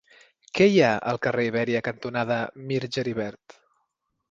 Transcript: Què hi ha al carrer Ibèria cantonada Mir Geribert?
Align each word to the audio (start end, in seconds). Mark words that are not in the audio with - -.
Què 0.59 0.67
hi 0.69 0.79
ha 0.85 0.93
al 1.11 1.19
carrer 1.25 1.45
Ibèria 1.51 1.83
cantonada 1.89 2.41
Mir 2.71 2.83
Geribert? 2.99 3.61